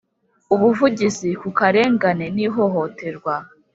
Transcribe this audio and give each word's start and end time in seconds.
Ubuvugizi 0.53 1.29
ku 1.41 1.49
karengane 1.57 2.25
n 2.35 2.37
ihohoterwa 2.45 3.33